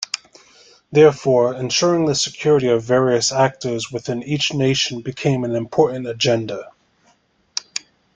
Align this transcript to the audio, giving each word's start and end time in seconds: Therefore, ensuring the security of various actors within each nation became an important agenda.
Therefore, 0.91 1.53
ensuring 1.53 2.07
the 2.07 2.15
security 2.15 2.67
of 2.67 2.81
various 2.83 3.31
actors 3.31 3.91
within 3.91 4.23
each 4.23 4.51
nation 4.51 5.01
became 5.01 5.43
an 5.43 5.53
important 5.55 6.07
agenda. 6.07 6.71